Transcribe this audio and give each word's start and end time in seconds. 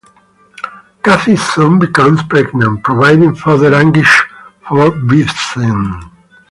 Cathy 1.03 1.35
soon 1.35 1.77
becomes 1.77 2.23
pregnant, 2.23 2.83
providing 2.83 3.35
further 3.35 3.71
anguish 3.75 4.23
for 4.67 4.89
Vincent. 4.89 6.05